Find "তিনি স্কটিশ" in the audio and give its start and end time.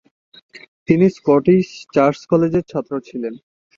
0.87-1.65